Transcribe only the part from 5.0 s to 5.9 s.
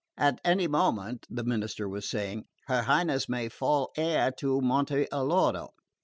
Alloro.